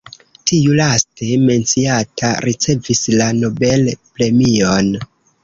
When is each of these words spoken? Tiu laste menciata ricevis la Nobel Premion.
Tiu 0.51 0.77
laste 0.77 1.27
menciata 1.49 2.31
ricevis 2.47 3.03
la 3.21 3.29
Nobel 3.43 3.87
Premion. 4.01 4.93